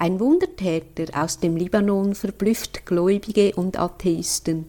[0.00, 4.64] Ein Wundertäter aus dem Libanon verblüfft Gläubige und Atheisten.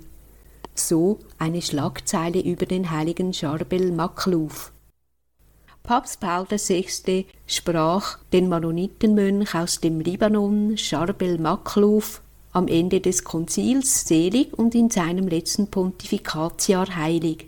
[0.73, 4.71] So eine Schlagzeile über den heiligen Charbel Makluf.
[5.83, 7.27] Papst Paul VI.
[7.45, 12.21] sprach den Mennonitenmönch aus dem Libanon, Charbel Makluf,
[12.51, 17.45] am Ende des Konzils selig und in seinem letzten Pontifikatsjahr heilig.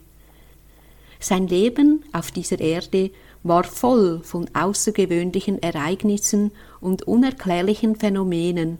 [1.20, 3.09] Sein Leben auf dieser Erde
[3.43, 8.79] war voll von außergewöhnlichen Ereignissen und unerklärlichen Phänomenen.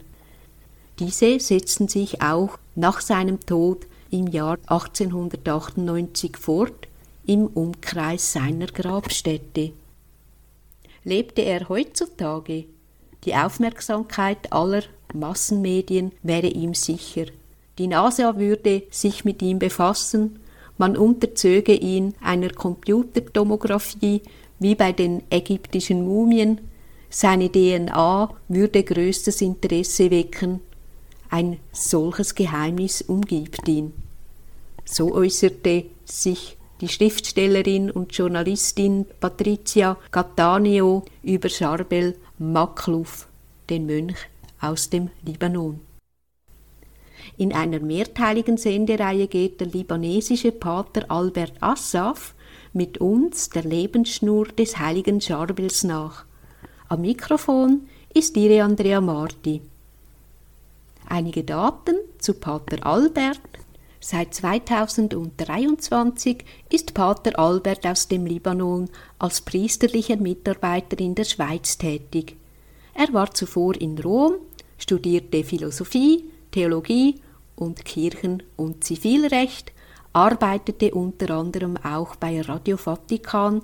[0.98, 6.88] Diese setzten sich auch nach seinem Tod im Jahr 1898 fort
[7.26, 9.72] im Umkreis seiner Grabstätte.
[11.04, 12.66] Lebte er heutzutage,
[13.24, 14.82] die Aufmerksamkeit aller
[15.14, 17.26] Massenmedien wäre ihm sicher.
[17.78, 20.38] Die NASA würde sich mit ihm befassen
[20.82, 24.22] man unterzöge ihn einer Computertomographie
[24.62, 26.60] wie bei den ägyptischen Mumien,
[27.10, 30.60] seine DNA würde größtes Interesse wecken,
[31.30, 33.92] ein solches Geheimnis umgibt ihn.
[34.84, 43.28] So äußerte sich die Schriftstellerin und Journalistin Patricia Cattaneo über Charbel Makluf,
[43.70, 44.16] den Mönch
[44.60, 45.80] aus dem Libanon.
[47.36, 52.34] In einer mehrteiligen Sendereihe geht der libanesische Pater Albert Assaf
[52.72, 56.24] mit uns der Lebensschnur des heiligen Charbels nach.
[56.88, 57.82] Am Mikrofon
[58.14, 59.60] ist Ihre Andrea Marti.
[61.08, 63.40] Einige Daten zu Pater Albert.
[64.00, 68.88] Seit 2023 ist Pater Albert aus dem Libanon
[69.18, 72.36] als priesterlicher Mitarbeiter in der Schweiz tätig.
[72.94, 74.34] Er war zuvor in Rom,
[74.76, 77.20] studierte Philosophie, Theologie
[77.56, 79.72] und Kirchen- und Zivilrecht,
[80.12, 83.62] arbeitete unter anderem auch bei Radio Vatikan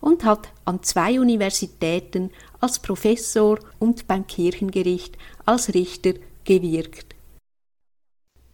[0.00, 7.14] und hat an zwei Universitäten als Professor und beim Kirchengericht als Richter gewirkt.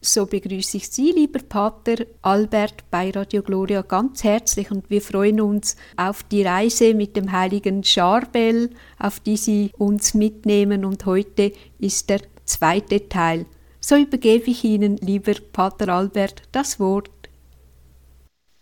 [0.01, 5.41] So begrüße ich Sie, lieber Pater Albert, bei Radio Gloria ganz herzlich und wir freuen
[5.41, 11.53] uns auf die Reise mit dem heiligen Charbel, auf die Sie uns mitnehmen und heute
[11.79, 13.47] ist der zweite Teil
[13.87, 17.11] so übergebe ich Ihnen, lieber Pater Albert, das Wort.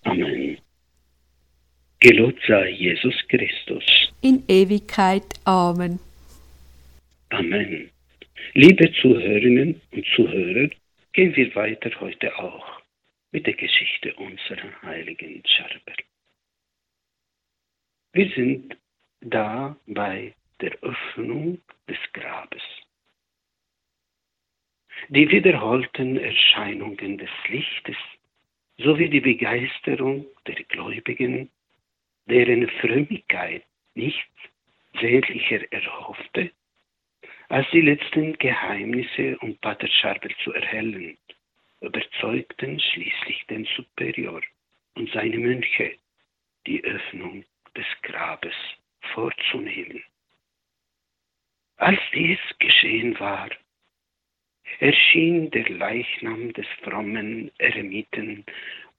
[0.03, 0.59] Amen.
[2.01, 3.85] Gelobt sei Jesus Christus.
[4.23, 5.25] In Ewigkeit.
[5.45, 6.01] Amen.
[7.31, 7.91] Amen.
[8.55, 10.69] Liebe Zuhörerinnen und Zuhörer,
[11.13, 12.81] gehen wir weiter heute auch
[13.31, 15.97] mit der Geschichte unserer heiligen Charbel.
[18.13, 18.77] Wir sind
[19.21, 21.59] da bei der Öffnung
[21.89, 22.63] des Grabes.
[25.09, 27.97] Die wiederholten Erscheinungen des Lichtes
[28.79, 31.51] sowie die Begeisterung der Gläubigen,
[32.27, 34.21] deren Frömmigkeit nichts
[35.01, 36.51] sehnlicher erhoffte,
[37.49, 41.19] als die letzten Geheimnisse um Pater Scharbel zu erhellen,
[41.81, 44.41] überzeugten schließlich den Superior
[44.95, 45.97] und seine Mönche,
[46.67, 47.45] die Öffnung
[47.77, 48.55] des Grabes
[49.13, 50.03] vorzunehmen.
[51.77, 53.51] Als dies geschehen war,
[54.81, 58.45] erschien der Leichnam des frommen Eremiten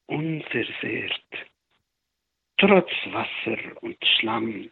[0.05, 1.21] unversehrt,
[2.57, 4.69] trotz Wasser und Schlamm,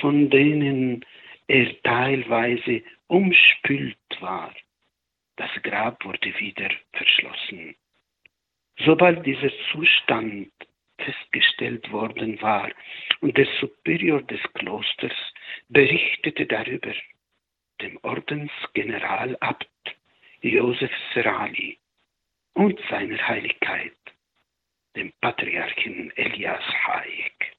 [0.00, 1.04] von denen
[1.46, 4.54] er teilweise umspült war.
[5.36, 7.74] Das Grab wurde wieder verschlossen.
[8.78, 10.50] Sobald dieser Zustand
[10.98, 12.70] festgestellt worden war
[13.20, 15.12] und der Superior des Klosters
[15.68, 16.92] berichtete darüber
[17.80, 19.68] dem Ordensgeneralabt
[20.44, 21.78] Josef Serali
[22.52, 23.96] und seiner Heiligkeit,
[24.94, 27.56] dem Patriarchen Elias Hayek,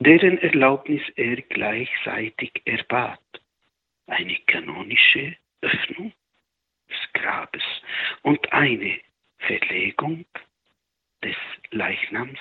[0.00, 3.20] deren Erlaubnis er gleichzeitig erbat,
[4.08, 6.12] eine kanonische Öffnung
[6.90, 7.62] des Grabes
[8.22, 8.98] und eine
[9.38, 10.26] Verlegung
[11.22, 11.36] des
[11.70, 12.40] Leichnams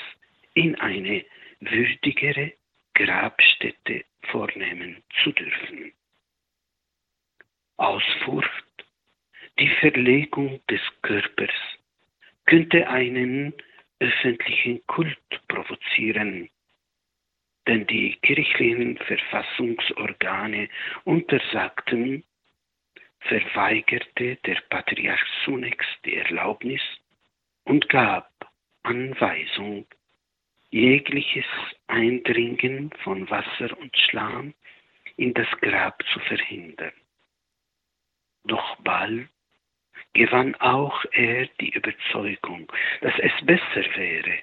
[0.56, 1.24] in eine
[1.60, 2.54] würdigere
[2.96, 5.94] Grabstätte vornehmen zu dürfen.
[7.78, 8.73] Aus Furcht,
[9.60, 11.54] die Verlegung des Körpers
[12.46, 13.54] könnte einen
[14.00, 15.18] öffentlichen Kult
[15.48, 16.50] provozieren,
[17.68, 20.70] denn die kirchlichen Verfassungsorgane
[21.06, 22.24] untersagten,
[23.20, 26.82] verweigerte der Patriarch zunächst die Erlaubnis
[27.64, 28.30] und gab
[28.84, 29.86] Anweisung,
[30.72, 31.46] jegliches
[31.88, 34.54] Eindringen von Wasser und Schlamm
[35.16, 36.92] in das Grab zu verhindern.
[38.44, 39.30] Doch bald
[40.14, 42.72] gewann auch er die Überzeugung,
[43.02, 44.40] dass es besser wäre,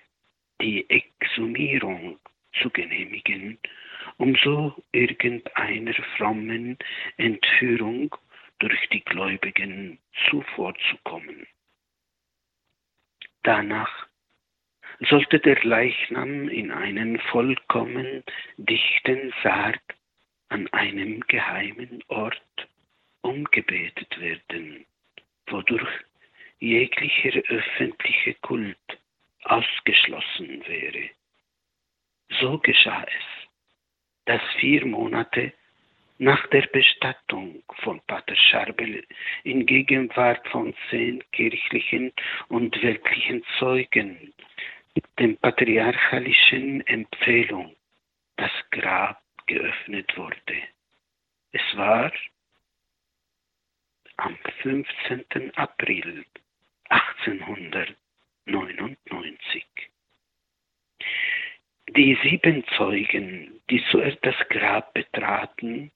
[0.60, 2.18] die Exhumierung
[2.60, 3.58] zu genehmigen
[4.20, 6.78] um so irgendeiner frommen
[7.16, 8.14] Entführung
[8.58, 11.46] durch die Gläubigen zuvorzukommen.
[13.42, 14.06] Danach
[15.08, 18.22] sollte der Leichnam in einen vollkommen
[18.58, 19.80] dichten Sarg
[20.50, 22.68] an einem geheimen Ort
[23.22, 24.84] umgebetet werden,
[25.46, 25.90] wodurch
[26.58, 28.76] jeglicher öffentliche Kult
[29.44, 31.10] ausgeschlossen wäre.
[32.40, 33.48] So geschah es,
[34.26, 35.52] dass vier Monate
[36.18, 39.04] nach der Bestattung von Pater Scharbel
[39.42, 42.12] in Gegenwart von zehn kirchlichen
[42.48, 44.34] und weltlichen Zeugen
[45.18, 47.74] dem patriarchalischen Empfehlung
[48.36, 50.56] das Grab geöffnet wurde.
[51.52, 52.12] Es war
[54.20, 55.52] am 15.
[55.56, 56.24] April
[56.90, 59.66] 1899.
[61.96, 65.90] Die sieben Zeugen, die zuerst das Grab betraten,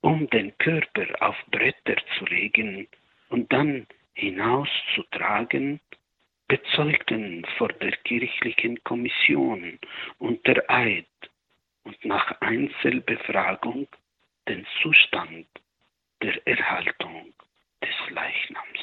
[0.00, 2.86] um den Körper auf Bretter zu legen
[3.28, 5.80] und dann hinauszutragen,
[6.46, 9.78] bezeugten vor der kirchlichen Kommission
[10.18, 11.06] unter Eid
[11.84, 13.88] und nach Einzelbefragung
[14.48, 15.46] den Zustand
[16.22, 17.32] der Erhaltung
[18.10, 18.80] Leichnams.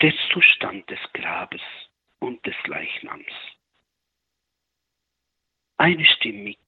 [0.00, 1.62] Der Zustand des Grabes
[2.20, 3.32] und des Leichnams.
[5.76, 6.58] Einstimmig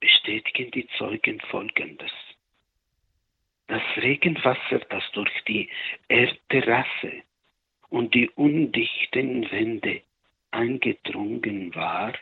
[0.00, 2.12] bestätigen die Zeugen Folgendes.
[3.66, 5.70] Das Regenwasser, das durch die
[6.08, 7.22] Erdterrasse
[7.88, 10.02] und die undichten Wände
[10.50, 12.12] eingedrungen war,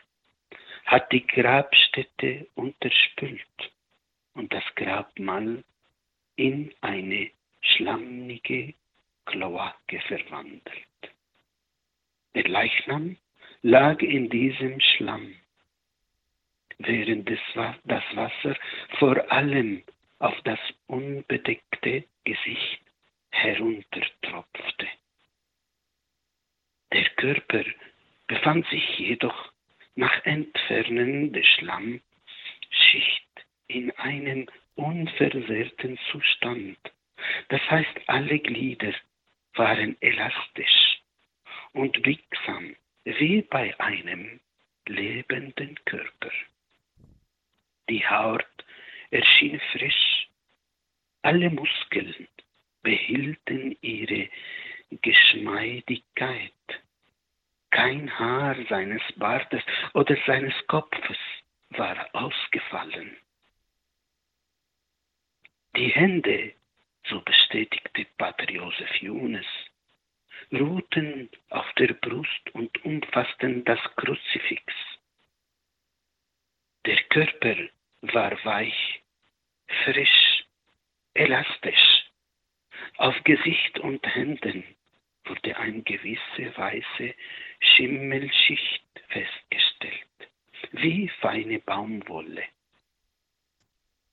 [0.85, 3.73] hat die Grabstätte unterspült
[4.33, 5.63] und das Grabmal
[6.35, 7.29] in eine
[7.61, 8.73] schlammige
[9.25, 10.87] Kloake verwandelt.
[12.35, 13.17] Der Leichnam
[13.61, 15.35] lag in diesem Schlamm,
[16.79, 18.57] während das Wasser
[18.99, 19.83] vor allem
[20.19, 22.81] auf das unbedeckte Gesicht
[23.29, 24.87] heruntertropfte.
[26.91, 27.63] Der Körper
[28.27, 29.51] befand sich jedoch
[29.95, 32.01] nach Entfernen der Schlammschicht
[33.67, 36.77] in einem unversehrten Zustand.
[37.49, 38.93] Das heißt, alle Glieder
[39.55, 41.01] waren elastisch
[41.73, 42.75] und biegsam
[43.05, 44.39] wie bei einem
[44.87, 46.31] lebenden Körper.
[47.89, 48.45] Die Haut
[49.11, 50.27] erschien frisch.
[51.21, 52.27] Alle Muskeln
[52.81, 54.29] behielten ihre
[55.01, 56.51] Geschmeidigkeit.
[57.71, 61.17] Kein Haar seines Bartes oder seines Kopfes
[61.69, 63.17] war ausgefallen.
[65.75, 66.53] Die Hände,
[67.09, 69.47] so bestätigte Pater Josef Junes,
[70.51, 74.63] ruhten auf der Brust und umfassten das Kruzifix.
[76.85, 77.55] Der Körper
[78.01, 79.01] war weich
[79.83, 80.45] frisch,
[81.15, 82.05] elastisch.
[82.97, 84.63] Auf Gesicht und Händen
[85.25, 87.15] wurde eine gewisse weiße
[87.59, 90.29] Schimmelschicht festgestellt,
[90.73, 92.43] wie feine Baumwolle.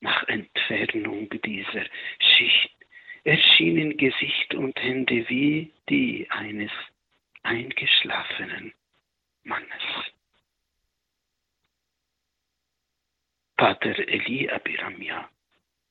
[0.01, 1.85] Nach Entfernung dieser
[2.19, 2.75] Schicht
[3.25, 6.73] erschienen Gesicht und Hände wie die eines
[7.43, 8.73] eingeschlafenen
[9.43, 9.83] Mannes.
[13.57, 15.29] Pater Eli Abiramia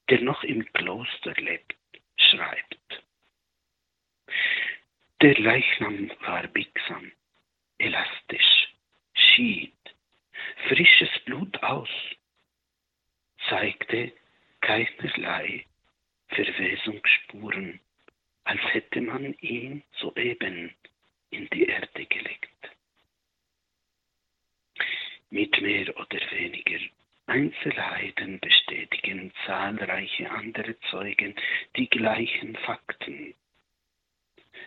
[0.10, 1.75] der noch im Kloster lebt,
[2.17, 3.03] schreibt.
[5.22, 7.12] Der Leichnam war biegsam,
[7.77, 8.74] elastisch,
[9.13, 9.74] schied
[10.67, 11.89] frisches Blut aus,
[13.50, 14.12] zeigte
[14.62, 15.65] keinerlei
[16.29, 17.79] Verwesungsspuren,
[18.44, 20.74] als hätte man ihn soeben
[21.32, 22.50] in die Erde gelegt.
[25.29, 26.79] Mit mehr oder weniger
[27.27, 31.36] Einzelheiten bestätigen zahlreiche andere Zeugen
[31.75, 33.36] die gleichen Fakten.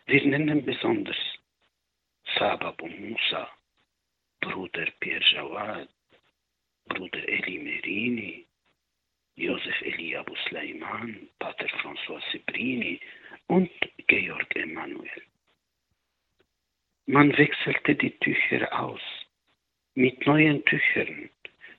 [0.07, 1.17] Wir nennen besonders
[2.39, 3.51] Sabab Musa,
[4.41, 5.89] Bruder Pierre Jawad,
[6.87, 8.47] Bruder Eli Merini,
[9.37, 10.17] Josef Eli
[10.49, 13.01] Sleiman, Pater François Sebrini
[13.47, 13.71] und
[14.07, 15.23] Georg Emanuel.
[17.07, 19.01] Man wechselte die Tücher aus
[19.95, 21.31] mit neuen Tüchern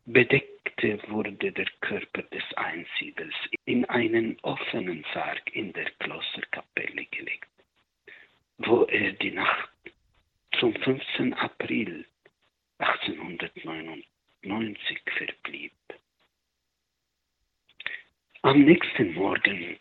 [0.05, 3.33] bedeckte wurde der Körper des Einsiedels
[3.65, 7.49] in einen offenen Sarg in der Klosterkapelle gelegt,
[8.57, 9.69] wo er die Nacht
[10.59, 11.33] zum 15.
[11.33, 12.05] April
[12.79, 15.71] 1899 verblieb.
[18.45, 19.79] Am nächsten Morgen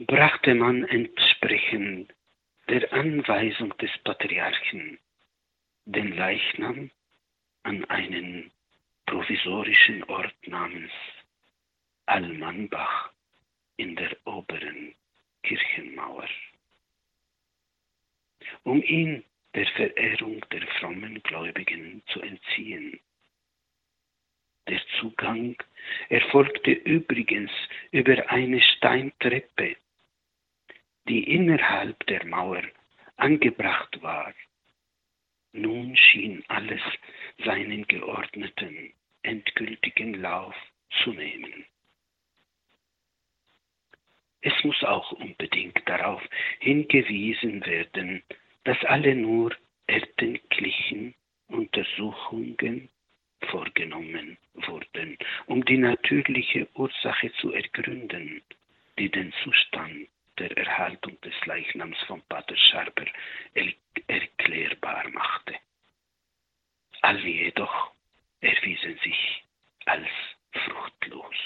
[0.00, 2.12] brachte man entsprechend
[2.68, 4.98] der Anweisung des Patriarchen
[5.86, 6.90] den Leichnam
[7.62, 8.50] an einen
[9.06, 10.92] provisorischen Ort namens
[12.04, 13.10] Almanbach
[13.78, 14.94] in der oberen
[15.42, 16.28] Kirchenmauer.
[18.64, 19.24] Um ihn
[19.54, 23.00] der Verehrung der frommen Gläubigen zu entziehen.
[24.68, 25.56] Der Zugang
[26.08, 27.50] erfolgte übrigens
[27.90, 29.76] über eine Steintreppe,
[31.08, 32.62] die innerhalb der Mauer
[33.16, 34.32] angebracht war.
[35.52, 36.80] Nun schien alles
[37.44, 38.92] seinen geordneten,
[39.22, 40.54] endgültigen Lauf
[41.02, 41.66] zu nehmen.
[44.40, 46.22] Es muss auch unbedingt darauf
[46.58, 48.22] hingewiesen werden,
[48.64, 49.54] dass alle nur
[49.86, 51.14] erdenklichen
[51.48, 52.88] Untersuchungen
[53.46, 58.42] vorgenommen wurden, um die natürliche Ursache zu ergründen,
[58.98, 60.08] die den Zustand
[60.38, 63.06] der Erhaltung des Leichnams von Pater Scherber
[64.06, 65.54] erklärbar machte.
[67.02, 67.92] Alle jedoch
[68.40, 69.44] erwiesen sich
[69.86, 70.08] als
[70.52, 71.36] fruchtlos.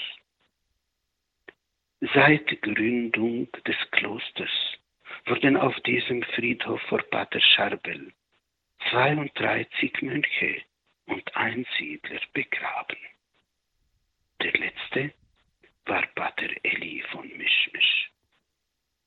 [2.13, 4.77] Seit Gründung des Klosters
[5.25, 8.13] wurden auf diesem Friedhof vor Pater Scharbel
[8.91, 10.61] 32 Mönche
[11.07, 12.97] und Einsiedler begraben.
[14.41, 15.13] Der letzte
[15.85, 18.11] war Pater Eli von Mischmisch,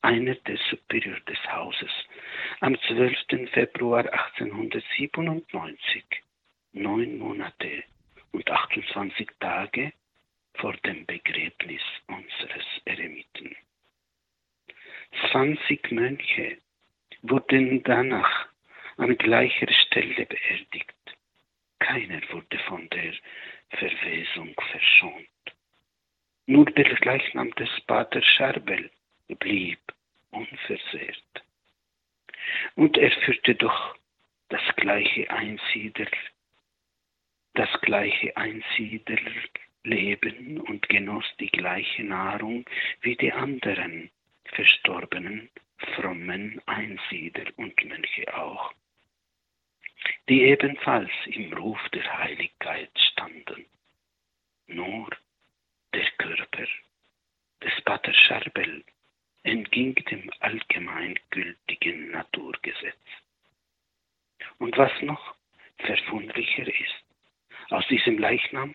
[0.03, 1.93] einer der Superior des Hauses,
[2.61, 3.51] am 12.
[3.53, 6.05] Februar 1897,
[6.73, 7.85] neun Monate
[8.33, 9.93] und 28 Tage
[10.55, 13.57] vor dem Begräbnis unseres Eremiten.
[15.31, 16.59] 20 Mönche
[17.23, 18.47] wurden danach
[18.97, 21.00] an gleicher Stelle beerdigt.
[21.81, 23.13] Keiner wurde von der
[23.71, 25.27] Verwesung verschont.
[26.47, 28.91] Nur der Leichnam des Pater Scherbel
[29.29, 29.81] blieb
[30.31, 31.45] unversehrt.
[32.75, 33.95] Und er führte doch
[34.49, 36.09] das gleiche Einsiedler,
[37.55, 42.65] das gleiche Einsiedlerleben und genoss die gleiche Nahrung
[43.01, 44.11] wie die anderen
[44.45, 45.51] verstorbenen
[45.95, 48.73] frommen Einsiedler und Mönche auch,
[50.29, 53.67] die ebenfalls im Ruf der Heiligkeit standen.
[54.67, 55.09] Nur
[55.93, 56.67] der Körper
[57.63, 58.85] des Pater Scherbel
[59.43, 62.97] entging dem allgemeingültigen Naturgesetz.
[64.59, 65.35] Und was noch
[65.79, 67.05] verwunderlicher ist,
[67.71, 68.75] aus diesem Leichnam,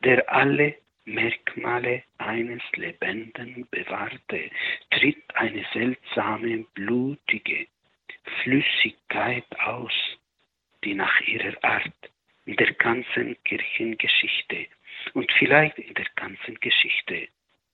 [0.00, 4.50] der alle Merkmale eines Lebenden bewahrte,
[4.90, 7.66] tritt eine seltsame, blutige
[8.42, 10.17] Flüssigkeit aus,
[10.88, 12.10] die nach ihrer Art
[12.46, 14.68] in der ganzen Kirchengeschichte
[15.12, 17.28] und vielleicht in der ganzen Geschichte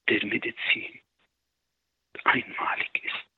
[0.08, 1.00] der Medizin
[2.24, 3.33] einmalig ist.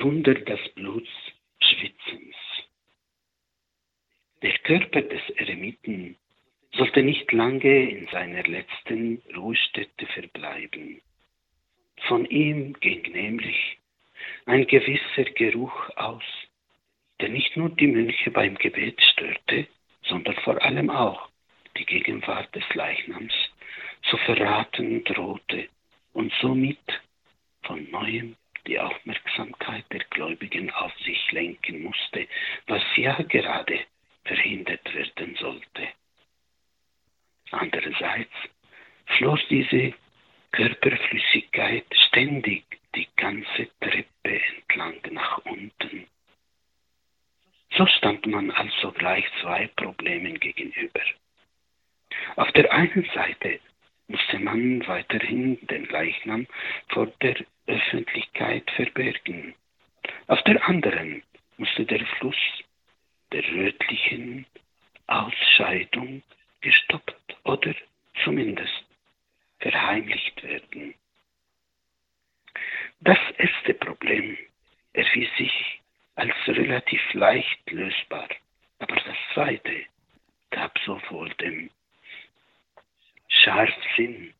[0.00, 2.36] Wunder des Blutsschwitzens.
[4.42, 6.16] Der Körper des Eremiten
[6.72, 11.02] sollte nicht lange in seiner letzten Ruhestätte verbleiben.
[12.08, 13.78] Von ihm ging nämlich
[14.46, 16.24] ein gewisser Geruch aus,
[17.20, 19.66] der nicht nur die Mönche beim Gebet störte,
[20.04, 21.28] sondern vor allem auch
[21.76, 23.34] die Gegenwart des Leichnams
[24.08, 25.68] zu verraten drohte
[26.14, 26.78] und somit
[27.62, 28.36] von neuem
[28.66, 32.26] die Aufmerksamkeit der Gläubigen auf sich lenken musste,
[32.66, 33.80] was ja gerade
[34.24, 35.88] verhindert werden sollte.
[37.50, 38.32] Andererseits
[39.06, 39.94] floss diese
[40.52, 42.64] Körperflüssigkeit ständig
[42.94, 46.06] die ganze Treppe entlang nach unten.
[47.76, 51.00] So stand man also gleich zwei Problemen gegenüber.
[52.36, 53.60] Auf der einen Seite
[54.08, 56.46] musste man weiterhin den Leichnam
[56.88, 57.36] vor der
[57.70, 59.54] Öffentlichkeit verbergen.
[60.26, 61.22] Auf der anderen
[61.56, 62.36] musste der Fluss
[63.32, 64.46] der rötlichen
[65.06, 66.22] Ausscheidung
[66.60, 67.74] gestoppt oder
[68.24, 68.84] zumindest
[69.60, 70.94] verheimlicht werden.
[73.00, 74.36] Das erste Problem
[74.92, 75.80] erwies sich
[76.16, 78.28] als relativ leicht lösbar,
[78.78, 79.86] aber das zweite
[80.50, 81.70] gab sowohl dem
[83.28, 84.34] Scharfsinn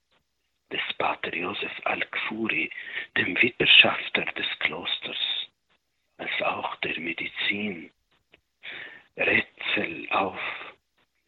[0.73, 2.71] des Pater Josef Al-Kfuri,
[3.17, 5.49] dem Witterschafter des Klosters,
[6.19, 7.91] als auch der Medizin,
[9.17, 10.41] Rätsel auf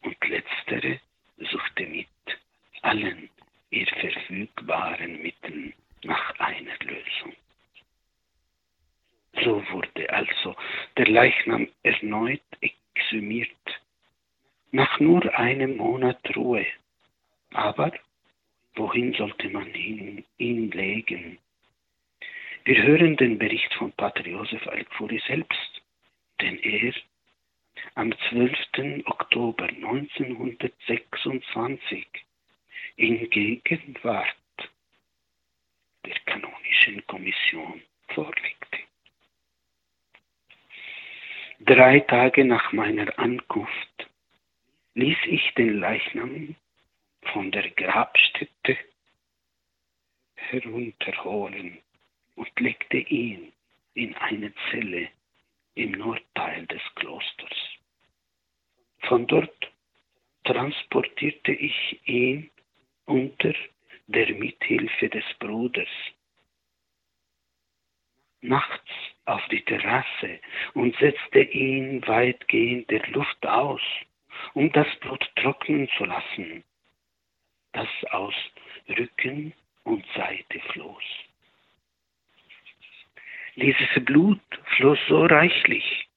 [0.01, 0.99] und letztere
[1.37, 2.07] suchte mit
[2.81, 3.29] allen
[3.69, 5.73] ihr verfügbaren Mitteln
[6.03, 7.35] nach einer Lösung.
[9.43, 10.55] So wurde also
[10.97, 13.49] der Leichnam erneut exhumiert,
[14.71, 16.65] nach nur einem Monat Ruhe.
[17.51, 17.91] Aber
[18.75, 21.39] wohin sollte man ihn, ihn legen?
[22.65, 25.81] Wir hören den Bericht von Pater Josef Al-Khoury selbst,
[26.39, 26.93] denn er
[27.95, 29.03] am 12.
[29.05, 32.07] Oktober 1926
[32.95, 34.37] in Gegenwart
[36.05, 38.79] der kanonischen Kommission vorlegte.
[41.59, 44.09] Drei Tage nach meiner Ankunft
[44.95, 46.55] ließ ich den Leichnam
[47.31, 48.77] von der Grabstätte
[50.35, 51.79] herunterholen
[52.35, 53.51] und legte ihn
[53.93, 55.09] in eine Zelle
[55.75, 57.57] im Nordteil des Klosters.
[59.01, 59.71] Von dort
[60.43, 62.49] transportierte ich ihn
[63.05, 63.53] unter
[64.07, 65.89] der Mithilfe des Bruders
[68.43, 68.91] nachts
[69.25, 70.39] auf die Terrasse
[70.73, 73.81] und setzte ihn weitgehend der Luft aus,
[74.53, 76.63] um das Blut trocknen zu lassen,
[77.73, 78.35] das aus
[78.89, 81.03] Rücken und Seite floss.
[83.55, 84.41] Dieses Blut
[84.77, 86.07] floss so reichlich,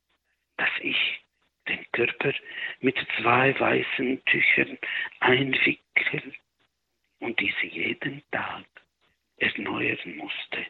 [0.56, 1.20] dass ich
[1.68, 2.32] den Körper
[2.80, 4.78] mit zwei weißen Tüchern
[5.20, 6.34] einwickeln
[7.18, 8.64] und diese jeden Tag
[9.38, 10.66] erneuern musste.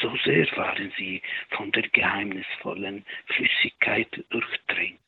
[0.00, 5.00] So sehr waren sie von der geheimnisvollen Flüssigkeit durchtränkt.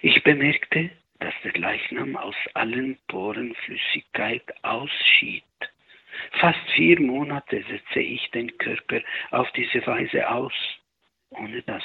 [0.00, 0.90] Ich bemerkte,
[1.22, 5.44] dass der Leichnam aus allen Poren Flüssigkeit ausschied.
[6.40, 10.52] Fast vier Monate setze ich den Körper auf diese Weise aus,
[11.30, 11.84] ohne dass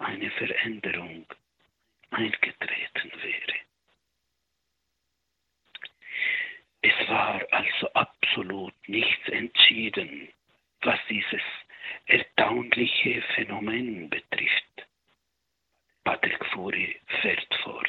[0.00, 1.24] eine Veränderung
[2.10, 3.58] eingetreten wäre.
[6.82, 10.28] Es war also absolut nichts entschieden,
[10.82, 11.42] was dieses
[12.06, 14.64] erstaunliche Phänomen betrifft.
[16.02, 17.88] Patrick Furi fährt fort.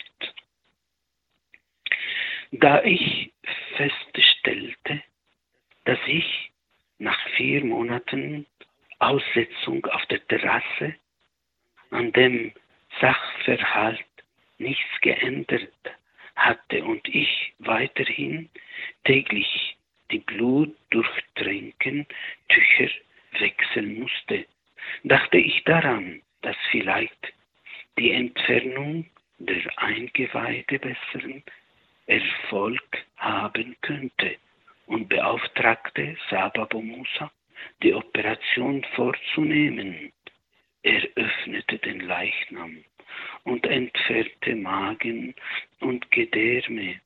[2.52, 3.32] Da ich
[3.78, 5.04] feststellte,
[5.86, 6.52] dass ich
[6.98, 8.48] nach vier Monaten
[8.98, 10.96] Aussetzung auf der Terrasse
[11.92, 12.52] an dem
[13.00, 14.04] Sachverhalt
[14.58, 15.72] nichts geändert
[16.36, 18.50] hatte und ich weiterhin
[19.04, 19.78] täglich
[20.12, 22.08] die Blut durchtränken
[22.50, 22.90] Tücher
[23.40, 24.46] wechseln musste,
[25.04, 27.34] dachte ich daran, dass vielleicht
[27.98, 29.06] die Entfernung
[29.38, 31.44] der Eingeweide besseren
[32.10, 34.38] Erfolg haben könnte
[34.88, 37.32] und beauftragte Sababu Musa,
[37.84, 40.12] die Operation vorzunehmen.
[40.82, 42.84] Er öffnete den Leichnam
[43.44, 45.36] und entfernte Magen
[45.82, 47.00] und Gedärme,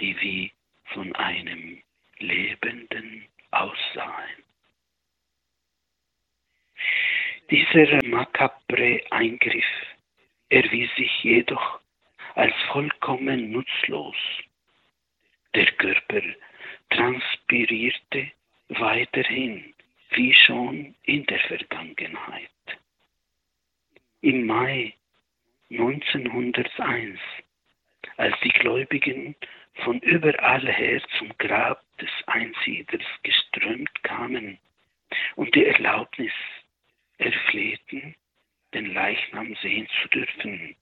[0.00, 0.52] die wie
[0.94, 1.82] von einem
[2.18, 4.42] Lebenden aussahen.
[7.50, 9.64] Dieser makabre Eingriff
[10.48, 11.80] erwies sich jedoch
[12.34, 14.16] als vollkommen nutzlos.
[15.54, 16.22] Der Körper
[16.90, 18.30] transpirierte
[18.68, 19.74] weiterhin
[20.10, 22.50] wie schon in der Vergangenheit.
[24.22, 24.94] Im Mai
[25.70, 27.18] 1901,
[28.16, 29.36] als die Gläubigen
[29.84, 34.58] von überall her zum Grab des Einsiedlers geströmt kamen
[35.36, 36.32] und die Erlaubnis
[37.18, 38.14] erflehten,
[38.74, 40.76] den Leichnam sehen zu dürfen,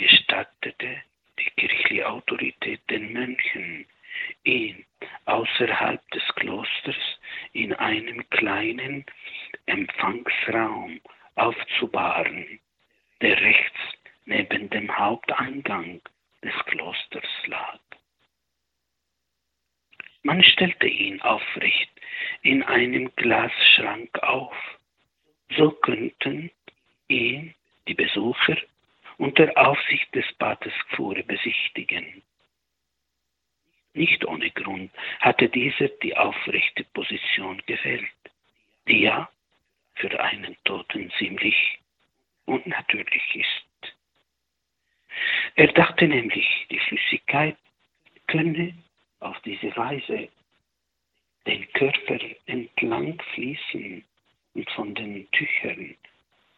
[0.00, 1.02] gestattete
[1.38, 3.86] die kirchliche Autorität den Mönchen
[4.44, 6.96] innerhalb des Klosters
[7.52, 9.04] in einem kleinen
[9.66, 11.00] Empfangsraum
[11.34, 12.60] aufzubahren,
[13.20, 13.78] der rechts
[14.24, 16.00] neben dem Haupteingang
[16.42, 17.80] des Klosters lag.
[20.22, 21.90] Man stellte ihn aufrecht
[22.42, 24.56] in einem Glasschrank auf.
[25.56, 26.50] So könnten
[27.08, 27.54] ihn
[27.86, 28.56] die Besucher
[29.20, 32.22] unter Aufsicht des Paters Gfure besichtigen.
[33.92, 38.08] Nicht ohne Grund hatte dieser die aufrechte Position gewählt,
[38.88, 39.30] die ja
[39.96, 41.78] für einen Toten ziemlich
[42.46, 43.94] unnatürlich ist.
[45.54, 47.58] Er dachte nämlich, die Flüssigkeit
[48.26, 48.72] könne
[49.18, 50.30] auf diese Weise
[51.46, 54.02] den Körper entlang fließen
[54.54, 55.94] und von den Tüchern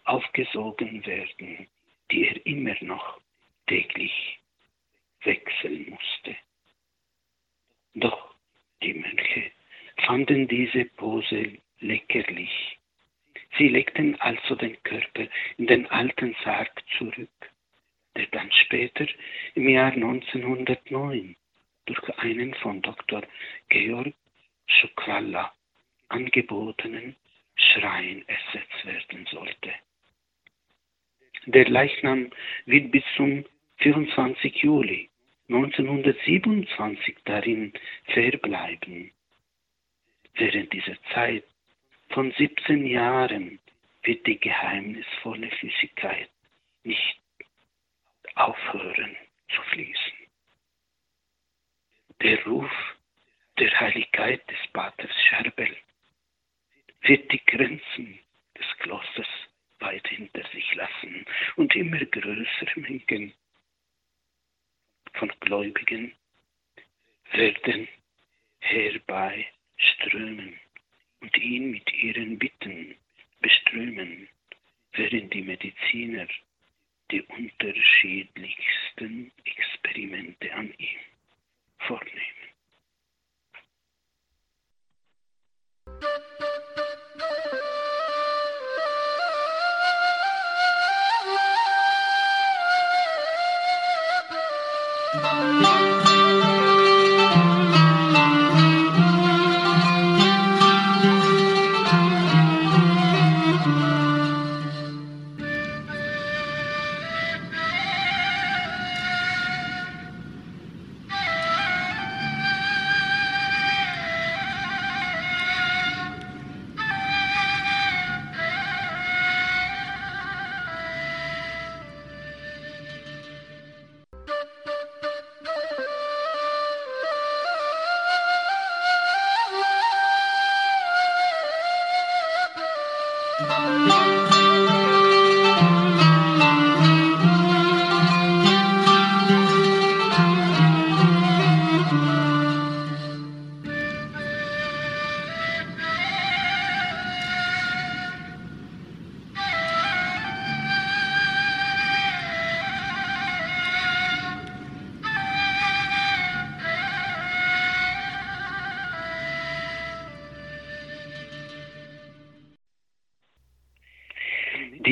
[0.04, 1.66] aufgesogen werden,
[2.12, 3.20] die er immer noch
[3.66, 4.38] täglich
[5.22, 6.36] wechseln musste.
[7.94, 8.34] Doch
[8.82, 9.52] die Mönche
[10.04, 12.78] fanden diese Pose leckerlich.
[13.56, 17.52] Sie legten also den Körper in den alten Sarg zurück,
[18.16, 19.06] der dann später
[19.54, 21.36] im Jahr 1909
[21.86, 23.22] durch einen von Dr.
[23.68, 24.14] Georg
[24.66, 25.52] Schukralla
[26.08, 27.16] angebotenen
[27.56, 29.72] Schrein ersetzt werden sollte.
[31.46, 32.30] Der Leichnam
[32.66, 33.44] wird bis zum
[33.78, 34.62] 24.
[34.62, 35.10] Juli
[35.48, 37.72] 1927 darin
[38.04, 39.10] verbleiben.
[40.34, 41.44] Während dieser Zeit
[42.10, 43.58] von 17 Jahren
[44.04, 46.30] wird die geheimnisvolle Flüssigkeit
[46.84, 47.20] nicht
[48.36, 49.16] aufhören
[49.54, 50.12] zu fließen.
[52.22, 52.70] Der Ruf
[53.58, 55.76] der Heiligkeit des Paters Scherbel
[57.02, 58.20] wird die Grenzen
[58.56, 59.28] des Klosters
[59.82, 61.24] weit hinter sich lassen
[61.56, 63.32] und immer größere Mengen
[65.14, 66.12] von Gläubigen
[67.32, 67.88] werden
[68.60, 70.58] herbeiströmen
[71.20, 72.94] und ihn mit ihren Bitten
[73.40, 74.28] beströmen,
[74.92, 76.26] während die Mediziner
[77.10, 81.00] die unterschiedlichsten Experimente an ihm
[81.78, 82.41] vornehmen.
[95.14, 95.81] Música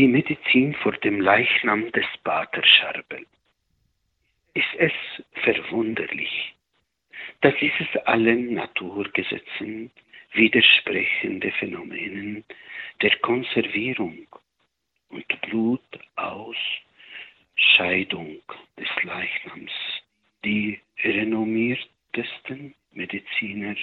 [0.01, 3.27] die Medizin vor dem Leichnam des Pater Scherbel.
[4.55, 4.93] Ist es
[5.43, 6.55] verwunderlich,
[7.43, 9.91] dass dieses allen Naturgesetzen
[10.33, 12.45] widersprechende Phänomenen
[13.03, 14.27] der Konservierung
[15.11, 18.41] und Blutausscheidung
[18.79, 19.73] des Leichnams
[20.47, 23.77] die renommiertesten Mediziner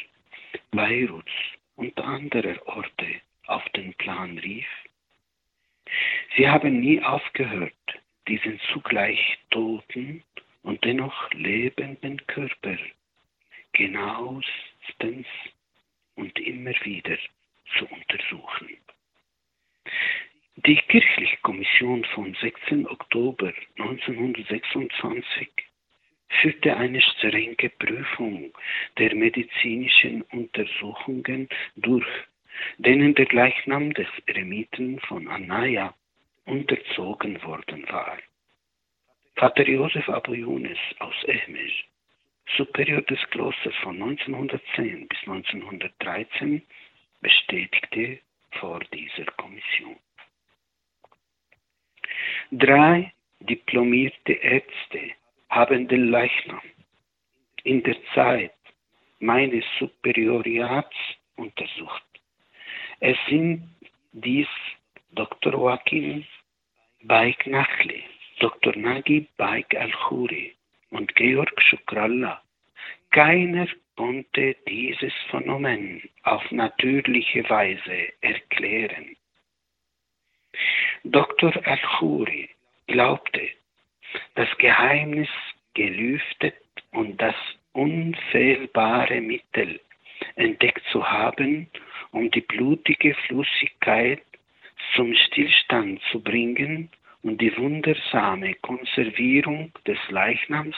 [6.57, 7.71] Haben nie aufgehört,
[8.27, 10.23] diesen zugleich toten
[10.63, 12.75] und dennoch lebenden Körper
[13.73, 15.27] genauestens
[16.15, 17.15] und immer wieder
[17.77, 18.69] zu untersuchen.
[20.55, 22.87] Die Kirchliche Kommission vom 16.
[22.87, 25.49] Oktober 1926
[26.41, 28.51] führte eine strenge Prüfung
[28.97, 32.07] der medizinischen Untersuchungen durch,
[32.79, 35.93] denen der Gleichnam des Eremiten von Anaya
[36.47, 38.17] unterzogen worden war.
[39.35, 41.71] Vater Josef Abu Yunus aus Ehmir,
[42.55, 46.63] Superior des Klosters von 1910 bis 1913,
[47.21, 48.19] bestätigte
[48.59, 49.97] vor dieser Kommission.
[52.51, 55.11] Drei diplomierte Ärzte
[55.49, 56.61] haben den Leichnam
[57.63, 58.53] in der Zeit
[59.19, 60.95] meines Superioriats
[61.35, 62.03] untersucht.
[62.99, 63.69] Es sind
[64.13, 64.47] dies
[65.11, 65.53] Dr.
[65.53, 66.25] Joachim
[67.09, 68.03] Nachli,
[68.39, 68.75] Dr.
[68.75, 70.53] Nagi Baik Al-Khuri
[70.89, 72.41] und Georg Shukrallah.
[73.11, 79.15] Keiner konnte dieses Phänomen auf natürliche Weise erklären.
[81.05, 81.53] Dr.
[81.65, 82.49] Al-Khuri
[82.87, 83.51] glaubte,
[84.35, 85.29] das Geheimnis
[85.75, 86.55] gelüftet
[86.91, 87.35] und das
[87.71, 89.79] unfehlbare Mittel
[90.35, 91.71] entdeckt zu haben,
[92.11, 94.21] um die blutige Flüssigkeit
[94.93, 96.89] zum Stillstand zu bringen
[97.23, 100.75] und die wundersame Konservierung des Leichnams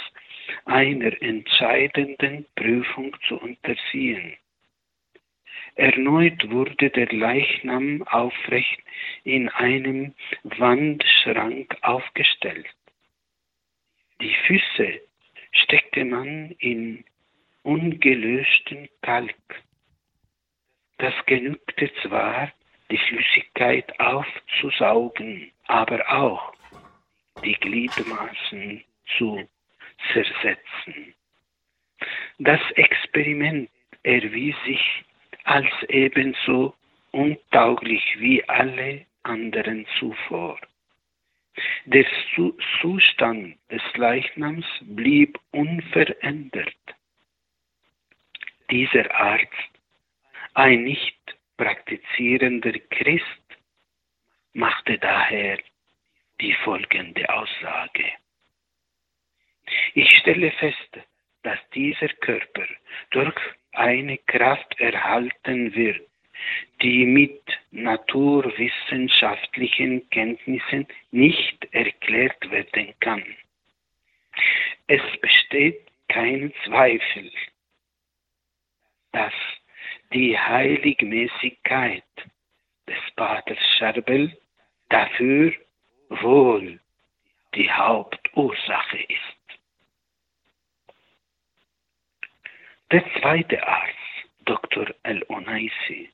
[0.65, 4.35] einer entscheidenden Prüfung zu unterziehen.
[5.75, 8.81] Erneut wurde der Leichnam aufrecht
[9.23, 12.67] in einem Wandschrank aufgestellt.
[14.21, 14.99] Die Füße
[15.51, 17.05] steckte man in
[17.63, 19.63] ungelöschten Kalk.
[20.97, 22.51] Das genügte zwar,
[22.91, 26.53] die Flüssigkeit aufzusaugen, aber auch
[27.43, 28.83] die Gliedmaßen
[29.17, 29.47] zu
[30.11, 31.13] zersetzen.
[32.39, 33.69] Das Experiment
[34.03, 35.05] erwies sich
[35.43, 36.73] als ebenso
[37.11, 40.59] untauglich wie alle anderen zuvor.
[41.85, 42.05] Der
[42.81, 46.73] Zustand des Leichnams blieb unverändert.
[48.71, 49.53] Dieser Arzt,
[50.53, 51.17] ein nicht
[51.57, 53.48] praktizierender Christ,
[54.59, 55.57] machte daher
[56.41, 58.11] die folgende Aussage.
[59.93, 60.99] Ich stelle fest,
[61.43, 62.67] dass dieser Körper
[63.11, 63.39] durch
[63.71, 66.01] eine Kraft erhalten wird,
[66.81, 67.39] die mit
[67.71, 73.23] naturwissenschaftlichen Kenntnissen nicht erklärt werden kann.
[74.87, 77.31] Es besteht kein Zweifel,
[79.13, 79.33] dass
[80.11, 82.03] die Heiligmäßigkeit
[82.87, 84.37] des Paters Scherbel
[84.89, 85.53] dafür
[86.09, 86.79] wohl
[87.55, 89.59] die Hauptursache ist.
[92.91, 93.95] Der zweite Arzt,
[94.45, 94.87] Dr.
[95.03, 96.11] El-Onaisi,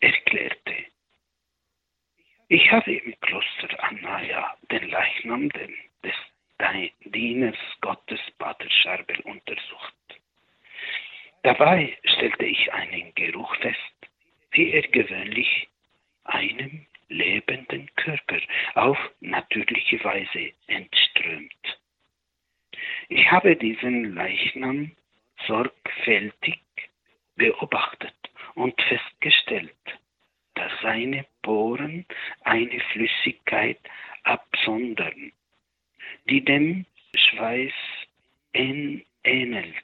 [0.00, 0.86] erklärte,
[2.48, 5.70] ich habe im Kloster Anaya den Leichnam des
[7.04, 9.94] Dieners Gottes Pater Scherbel untersucht.
[11.42, 13.78] Dabei stellte ich einen Geruch fest,
[14.50, 15.68] wie er gewöhnlich
[16.24, 18.40] einem lebenden Körper
[18.74, 21.78] auf natürliche Weise entströmt.
[23.08, 24.92] Ich habe diesen Leichnam
[25.46, 26.60] sorgfältig
[27.36, 28.14] beobachtet
[28.54, 29.74] und festgestellt,
[30.54, 32.06] dass seine Poren
[32.42, 33.78] eine Flüssigkeit
[34.22, 35.32] absondern,
[36.28, 37.72] die dem Schweiß
[38.52, 39.74] ähnelt.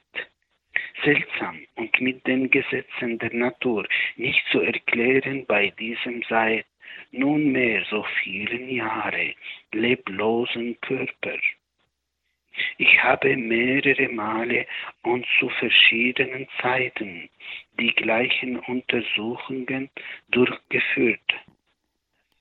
[1.03, 6.65] Seltsam und mit den Gesetzen der Natur nicht zu erklären bei diesem seit
[7.11, 9.33] nunmehr so vielen Jahre
[9.71, 11.37] leblosen Körper.
[12.77, 14.65] Ich habe mehrere Male
[15.03, 17.29] und zu verschiedenen Zeiten
[17.79, 19.89] die gleichen Untersuchungen
[20.29, 21.33] durchgeführt.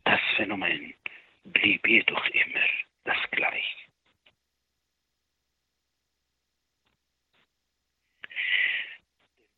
[0.04, 0.94] Das Phänomen
[1.44, 2.64] blieb jedoch immer
[3.04, 3.86] das gleiche.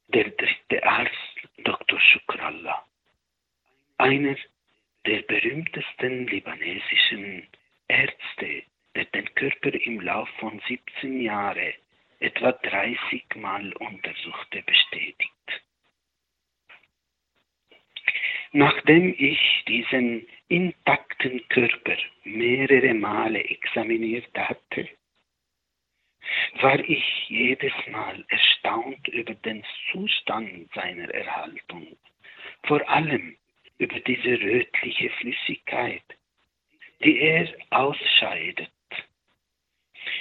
[0.09, 1.13] Der dritte Arzt,
[1.59, 2.01] Dr.
[2.01, 2.83] Shukrallah,
[3.99, 4.37] einer
[5.07, 7.47] der berühmtesten libanesischen
[7.89, 8.63] Ärzte
[8.95, 11.73] der den Körper im Lauf von 17 Jahren
[12.19, 15.33] etwa 30 Mal untersuchte, bestätigt.
[18.53, 24.89] Nachdem ich diesen intakten Körper mehrere Male examiniert hatte,
[26.61, 31.97] war ich jedes Mal erstaunt über den Zustand seiner Erhaltung,
[32.67, 33.37] vor allem
[33.79, 36.03] über diese rötliche Flüssigkeit,
[37.03, 38.71] die er ausscheidet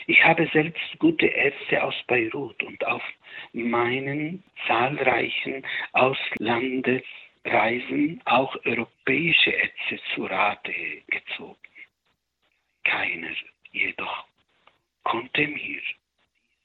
[0.10, 3.04] ich habe selbst gute Ärzte aus Beirut und auf
[3.52, 11.58] meinen zahlreichen Auslandesreisen auch europäische Ärzte zu Rate gezogen.
[12.86, 13.36] Keiner
[13.72, 14.28] jedoch
[15.04, 15.82] konnte mir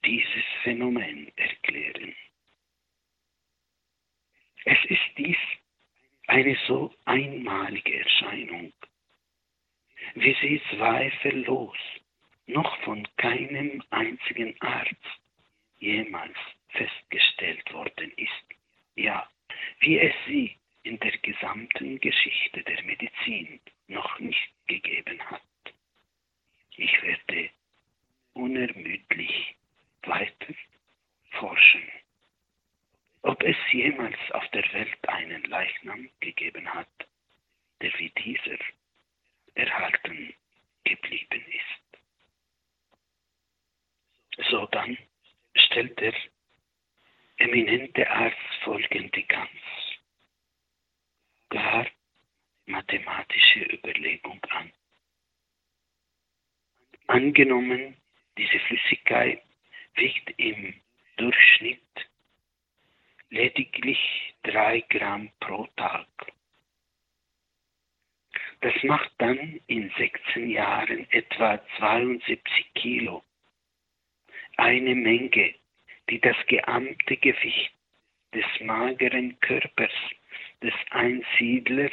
[0.05, 2.15] dieses Phänomen erklären.
[4.65, 5.37] Es ist dies
[6.33, 8.73] eine so einmalige Erscheinung,
[10.15, 11.77] wie sie zweifellos
[12.47, 15.21] noch von keinem einzigen Arzt
[15.79, 16.39] jemals
[16.71, 18.47] festgestellt worden ist.
[18.95, 19.29] Ja,
[19.81, 25.43] wie es sie in der gesamten Geschichte der Medizin noch nicht gegeben hat.
[26.77, 27.51] Ich werde
[28.33, 29.55] unermüdlich
[30.05, 30.55] weiter
[31.33, 31.83] forschen.
[33.73, 36.89] Jemals auf der Welt einen Leichnam gegeben hat,
[37.81, 38.59] der wie dieser
[39.55, 40.35] erhalten
[40.85, 42.01] geblieben ist.
[44.51, 44.97] So dann
[45.55, 46.15] stellt der
[47.37, 49.51] eminente Arzt folgende ganz
[51.51, 51.87] gar
[52.67, 54.73] mathematische Überlegung an.
[57.09, 57.97] Angenommen,
[58.39, 59.43] diese Flüssigkeit
[59.95, 60.81] wiegt im
[61.17, 62.12] Durchschnitt
[63.33, 66.07] lediglich drei Gramm pro Tag.
[68.61, 73.25] Das macht dann in 16 Jahren etwa 72 Kilo.
[74.57, 75.55] Eine Menge,
[76.09, 77.73] die das geamte Gewicht
[78.35, 79.93] des mageren Körpers
[80.63, 81.93] des Einsiedlers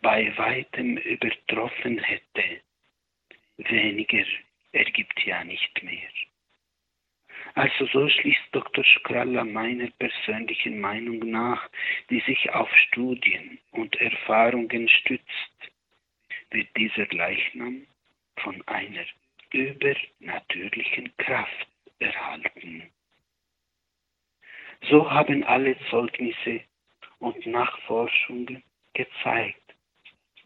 [0.00, 2.62] bei weitem übertroffen hätte.
[3.58, 4.24] Weniger
[4.72, 6.08] ergibt ja nicht mehr.
[7.54, 8.84] Also so schließt Dr.
[8.84, 11.68] Skralla meiner persönlichen Meinung nach,
[12.08, 15.72] die sich auf Studien und Erfahrungen stützt,
[16.50, 17.86] wird dieser Leichnam
[18.38, 19.04] von einer
[19.52, 22.90] übernatürlichen Kraft erhalten.
[24.88, 26.62] So haben alle Zeugnisse
[27.18, 28.62] und Nachforschungen
[28.94, 29.74] gezeigt,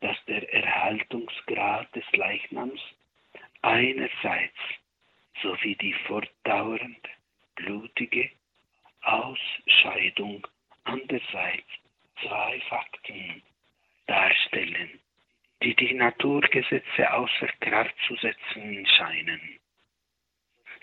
[0.01, 2.81] dass der Erhaltungsgrad des Leichnams
[3.63, 4.59] einerseits
[5.47, 7.11] sowie die fortdauernde
[7.55, 8.31] blutige
[9.03, 10.45] Ausscheidung
[10.83, 11.69] andererseits
[12.21, 13.43] zwei Fakten
[14.07, 14.99] darstellen,
[15.63, 19.41] die die Naturgesetze außer Kraft zu setzen scheinen.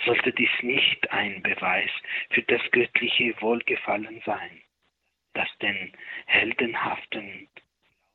[0.06, 1.92] Sollte dies nicht ein Beweis
[2.30, 4.62] für das göttliche Wohlgefallen sein,
[5.34, 5.92] das den
[6.26, 7.50] heldenhaften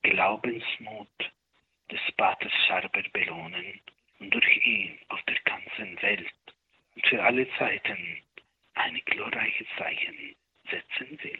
[0.02, 1.32] Glaubensmut
[1.90, 3.80] des Paters Scharber belohnen
[4.18, 6.33] und durch ihn auf der ganzen Welt
[6.94, 8.22] und für alle Zeiten
[8.74, 10.35] ein glorreiches Zeichen
[10.70, 11.38] setzen will.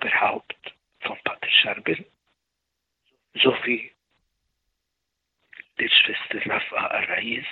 [0.00, 2.06] Oberhaupt von Pater Scharbel,
[3.34, 3.92] sowie
[5.78, 7.44] der Schwester Rafa Arayes,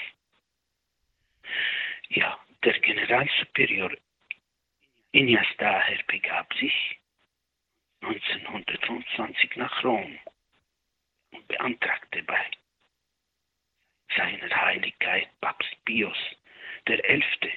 [2.08, 3.92] ja, der Generalsuperior
[5.12, 6.98] Inias daher begab sich
[8.00, 10.18] 1925 nach Rom
[11.32, 12.50] und beantragte bei
[14.16, 16.16] seiner Heiligkeit Papst Pius
[17.04, 17.50] Elfte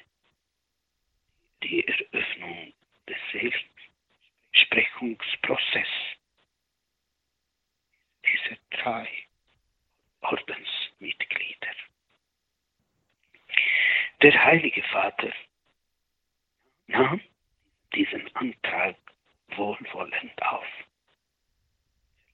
[1.64, 2.74] die Eröffnung
[3.08, 3.18] des
[4.54, 5.88] Seligsprechungsprozesses
[8.26, 9.08] dieser drei
[10.22, 11.76] Ordensmitglieder.
[14.22, 15.34] Der Heilige Vater
[16.88, 17.22] nahm
[17.96, 18.96] diesen Antrag
[19.50, 20.68] wohlwollend auf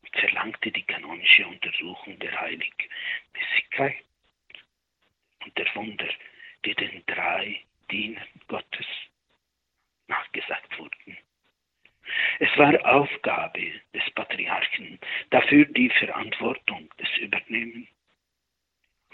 [0.02, 4.04] und verlangte die kanonische Untersuchung der Heiligmäßigkeit
[5.44, 6.10] und der Wunder,
[6.66, 8.86] die den drei Dienern Gottes
[10.08, 11.18] nachgesagt wurden.
[12.40, 15.00] Es war Aufgabe des Patriarchen,
[15.30, 17.88] dafür die Verantwortung des über nehmen,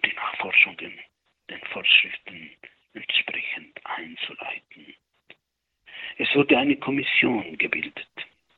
[0.06, 1.00] die Nachforschungen
[1.50, 2.52] den Vorschriften
[2.94, 4.96] entsprechend einzuleiten.
[6.18, 8.08] Es wurde eine Kommission gebildet,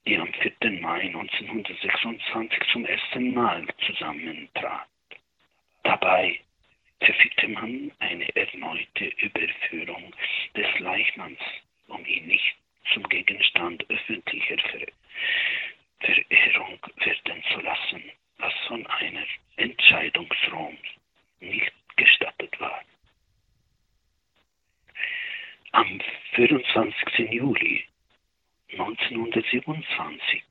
[0.05, 0.71] die am 4.
[0.81, 4.88] Mai 1926 zum ersten Mal zusammentrat.
[5.83, 6.39] Dabei
[6.99, 10.13] verfügte man eine erneute Überführung
[10.55, 11.39] des Leichnams,
[11.88, 12.55] um ihn nicht
[12.93, 14.88] zum Gegenstand öffentlicher Ver
[15.99, 18.03] Verehrung werden zu lassen,
[18.38, 19.25] was von einer
[19.55, 20.79] Entscheidung Roms
[21.39, 22.81] nicht gestattet war.
[25.71, 25.99] Am
[26.33, 27.31] 24.
[27.31, 27.86] Juli
[28.71, 30.43] 1927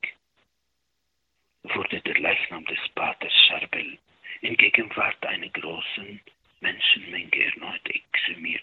[1.63, 3.99] wurde der Leichnam des Paters Charbel
[4.41, 6.21] in Gegenwart einer großen
[6.61, 8.63] Menschenmenge erneut exhumiert.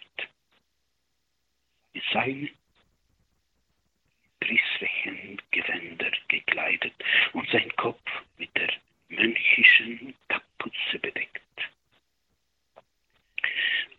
[1.94, 2.02] In
[4.42, 6.94] seine priestlichen Gewänder gekleidet
[7.34, 8.02] und sein Kopf
[8.38, 8.70] mit der
[9.10, 11.42] mönchischen Kapuze bedeckt.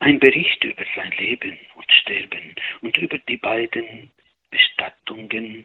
[0.00, 4.10] Ein Bericht über sein Leben und Sterben und über die beiden
[4.50, 5.64] Bestattungen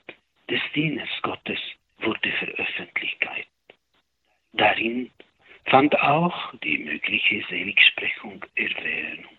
[0.49, 1.59] des Dieners Gottes
[1.99, 3.17] wurde veröffentlicht.
[4.53, 5.11] Darin
[5.65, 9.37] fand auch die mögliche Seligsprechung Erwähnung.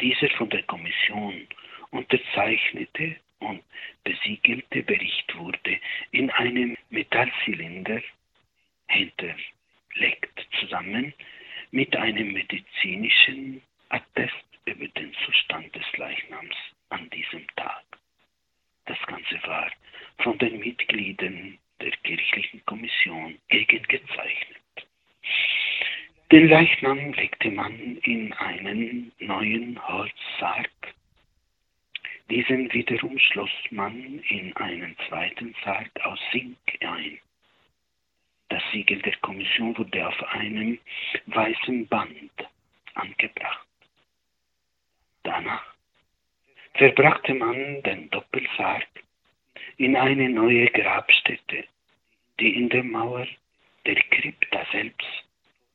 [0.00, 1.46] Dieser von der Kommission
[1.90, 3.62] unterzeichnete und
[4.04, 5.78] besiegelte Bericht wurde
[6.12, 8.02] in einem Metallzylinder
[8.88, 11.12] hinterlegt, zusammen
[11.70, 16.56] mit einem medizinischen Attest über den Zustand des Leichnams
[16.90, 17.84] an diesem Tag.
[18.86, 19.70] Das Ganze war
[20.18, 24.60] von den Mitgliedern der kirchlichen Kommission gegengezeichnet.
[26.30, 30.70] Den Leichnam legte man in einen neuen Holzsarg.
[32.30, 37.18] Diesen wiederum schloss man in einen zweiten Sarg aus Zink ein.
[38.48, 40.78] Das Siegel der Kommission wurde auf einem
[41.26, 42.32] weißen Band
[42.94, 43.66] angebracht.
[45.22, 45.74] Danach
[46.74, 48.86] verbrachte man den Doppelsarg
[49.76, 51.64] in eine neue Grabstätte,
[52.40, 53.26] die in der Mauer
[53.86, 55.24] der Krypta selbst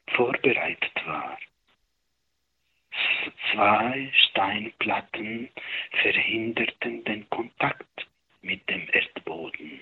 [0.08, 1.38] vorbereitet war.
[3.52, 5.50] Zwei Steinplatten
[6.02, 8.08] verhinderten den Kontakt
[8.42, 9.80] mit dem Erdboden.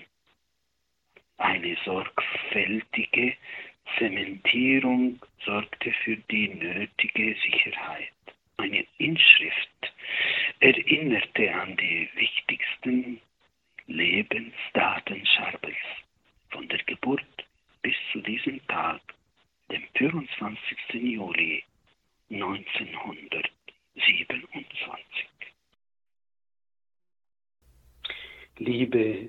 [1.38, 3.34] Eine sorgfältige
[3.96, 8.12] Zementierung sorgte für die nötige Sicherheit.
[8.56, 9.92] Eine Inschrift
[10.60, 13.20] erinnerte an die wichtigsten
[13.86, 15.76] Lebensdaten Scharbels
[16.50, 17.24] von der Geburt
[17.82, 19.00] bis zu diesem Tag,
[19.70, 20.78] dem 24.
[20.94, 21.64] Juli
[22.30, 25.28] 1927.
[28.58, 29.28] Liebe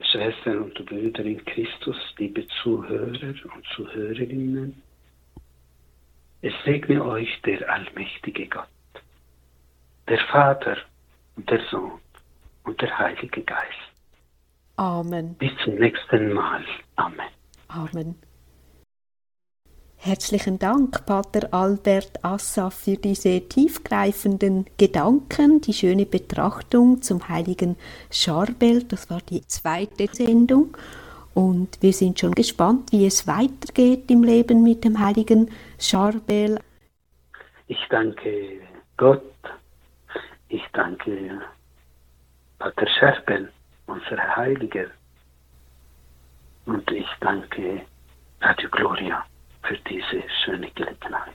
[0.00, 4.82] Schwestern und Brüder in Christus, liebe Zuhörer und Zuhörerinnen,
[6.42, 8.68] es segne euch der allmächtige Gott,
[10.08, 10.76] der Vater
[11.36, 12.00] und der Sohn
[12.64, 13.92] und der Heilige Geist.
[14.76, 15.34] Amen.
[15.34, 16.64] Bis zum nächsten Mal.
[16.96, 17.28] Amen.
[17.68, 18.16] Amen.
[20.04, 27.76] Herzlichen Dank, Pater Albert Assaf, für diese tiefgreifenden Gedanken, die schöne Betrachtung zum heiligen
[28.10, 28.82] Scharbel.
[28.82, 30.76] Das war die zweite Sendung.
[31.34, 35.48] Und wir sind schon gespannt, wie es weitergeht im Leben mit dem heiligen
[35.78, 36.58] Scharbel.
[37.68, 38.60] Ich danke
[38.96, 39.22] Gott.
[40.48, 41.42] Ich danke
[42.58, 43.52] Pater Scharbel,
[43.86, 44.86] unser Heiliger.
[46.66, 47.82] Und ich danke
[48.40, 49.24] Radio Gloria
[49.62, 51.34] für diese schöne Gelegenheit.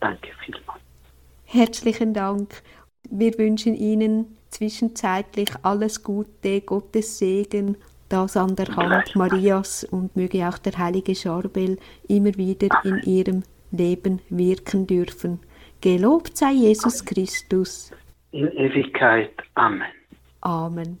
[0.00, 0.80] Danke vielmals.
[1.44, 2.62] Herzlichen Dank.
[3.10, 7.76] Wir wünschen Ihnen zwischenzeitlich alles Gute, Gottes Segen,
[8.08, 11.78] das an der Hand Marias und möge auch der heilige Scharbel
[12.08, 12.98] immer wieder Amen.
[12.98, 15.40] in Ihrem Leben wirken dürfen.
[15.80, 17.06] Gelobt sei Jesus Amen.
[17.06, 17.90] Christus.
[18.30, 19.32] In Ewigkeit.
[19.54, 19.92] Amen.
[20.40, 20.98] Amen.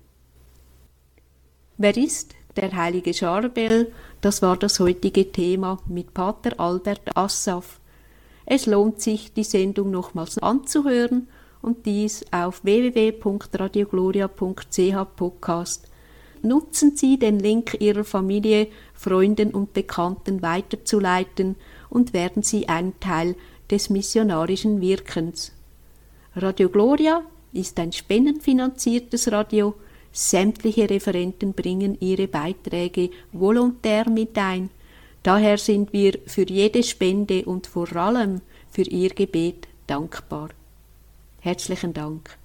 [1.76, 3.92] Wer ist der heilige Scharbel?
[4.24, 7.78] Das war das heutige Thema mit Pater Albert Assaf.
[8.46, 11.28] Es lohnt sich, die Sendung nochmals anzuhören
[11.60, 15.88] und dies auf www.radiogloria.ch Podcast.
[16.40, 21.56] Nutzen Sie den Link Ihrer Familie, Freunden und Bekannten weiterzuleiten
[21.90, 23.36] und werden Sie ein Teil
[23.70, 25.52] des missionarischen Wirkens.
[26.34, 27.20] Radio Gloria
[27.52, 29.74] ist ein spendenfinanziertes Radio,
[30.16, 34.70] Sämtliche Referenten bringen ihre Beiträge volontär mit ein.
[35.24, 38.40] Daher sind wir für jede Spende und vor allem
[38.70, 40.50] für Ihr Gebet dankbar.
[41.40, 42.38] Herzlichen Dank.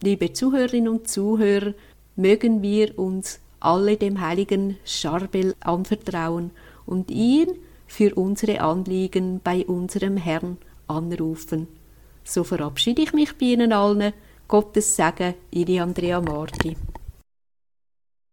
[0.00, 1.74] Liebe Zuhörerinnen und Zuhörer,
[2.14, 6.52] mögen wir uns alle dem heiligen Scharbel anvertrauen
[6.86, 7.48] und ihn
[7.88, 10.56] für unsere Anliegen bei unserem Herrn
[10.86, 11.66] anrufen.
[12.22, 14.12] So verabschiede ich mich bei Ihnen allen.
[14.50, 16.76] Gottes Segen, Ihre Andrea Marti.